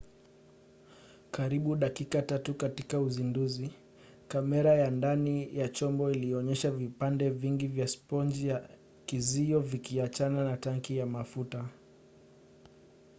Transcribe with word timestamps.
karibu 1.31 1.75
dakika 1.75 2.21
3 2.21 2.53
katika 2.53 2.99
uzinduzi 2.99 3.71
kamera 4.27 4.75
ya 4.75 4.91
ndani 4.91 5.57
ya 5.57 5.67
chombo 5.69 6.11
ilionyesha 6.11 6.71
vipande 6.71 7.29
vingi 7.29 7.67
vya 7.67 7.87
sponji 7.87 8.47
ya 8.47 8.69
kizio 9.05 9.59
vikiachana 9.59 10.43
na 10.43 10.57
tanki 10.57 10.97
ya 10.97 11.05
mafuta 11.05 11.69